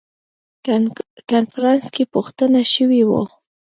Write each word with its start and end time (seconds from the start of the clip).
کنفرانس 1.29 1.85
کې 1.95 2.03
پوښتنه 2.13 2.61
شوې 2.73 3.01
وه. 3.09 3.21